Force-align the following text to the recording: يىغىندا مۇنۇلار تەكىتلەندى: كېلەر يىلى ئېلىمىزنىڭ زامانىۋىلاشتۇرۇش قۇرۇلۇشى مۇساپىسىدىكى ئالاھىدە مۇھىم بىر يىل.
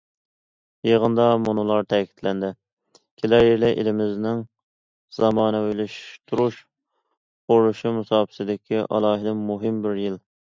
يىغىندا 0.87 1.25
مۇنۇلار 1.41 1.83
تەكىتلەندى: 1.93 2.49
كېلەر 3.23 3.45
يىلى 3.47 3.69
ئېلىمىزنىڭ 3.81 4.41
زامانىۋىلاشتۇرۇش 5.19 6.59
قۇرۇلۇشى 6.63 7.93
مۇساپىسىدىكى 8.01 8.83
ئالاھىدە 8.87 9.37
مۇھىم 9.47 9.79
بىر 9.87 10.03
يىل. 10.07 10.19